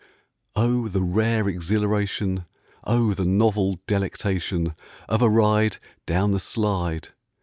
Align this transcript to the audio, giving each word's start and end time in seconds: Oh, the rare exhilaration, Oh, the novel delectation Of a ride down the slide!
Oh, 0.55 0.87
the 0.87 1.03
rare 1.03 1.47
exhilaration, 1.47 2.45
Oh, 2.85 3.13
the 3.13 3.23
novel 3.23 3.79
delectation 3.85 4.73
Of 5.07 5.21
a 5.21 5.29
ride 5.29 5.77
down 6.07 6.31
the 6.31 6.39
slide! 6.39 7.09